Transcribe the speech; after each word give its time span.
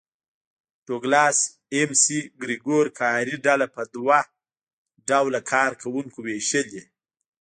ډوګلاس 0.85 1.37
اېم 1.73 1.91
سي 2.03 2.19
ګرېګور 2.41 2.85
کاري 2.99 3.35
ډله 3.45 3.65
په 3.75 3.81
دوه 3.93 4.19
ډوله 5.07 5.39
کار 5.51 5.71
کوونکو 5.81 6.19
وېشلې. 6.27 6.83